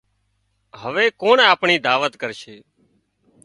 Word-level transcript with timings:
هوي 0.81 1.05
ڪُوڻ 1.21 1.37
آپڻي 1.53 1.75
دعوت 1.85 2.13
ڪرشي 2.21 2.55